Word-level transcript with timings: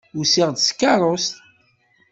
Usiɣ-d 0.19 0.57
s 0.61 0.67
tkeṛṛust. 0.69 1.33